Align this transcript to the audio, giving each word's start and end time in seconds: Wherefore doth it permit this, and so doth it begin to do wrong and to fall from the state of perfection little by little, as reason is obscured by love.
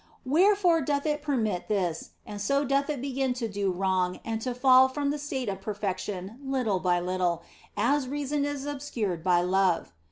Wherefore 0.25 0.81
doth 0.81 1.05
it 1.05 1.21
permit 1.21 1.67
this, 1.67 2.13
and 2.25 2.41
so 2.41 2.65
doth 2.65 2.89
it 2.89 3.01
begin 3.03 3.35
to 3.35 3.47
do 3.47 3.69
wrong 3.71 4.19
and 4.25 4.41
to 4.41 4.55
fall 4.55 4.87
from 4.87 5.11
the 5.11 5.19
state 5.19 5.47
of 5.47 5.61
perfection 5.61 6.39
little 6.43 6.79
by 6.79 6.99
little, 6.99 7.43
as 7.77 8.07
reason 8.07 8.43
is 8.43 8.65
obscured 8.65 9.23
by 9.23 9.41
love. 9.43 9.91